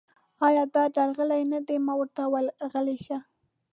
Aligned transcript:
ایا 0.47 0.63
دا 0.73 0.83
درغلي 0.95 1.43
نه 1.51 1.59
ده؟ 1.67 1.75
ما 1.85 1.93
ورته 1.97 2.21
وویل: 2.27 2.47
غلي 2.71 2.97
شئ. 3.05 3.17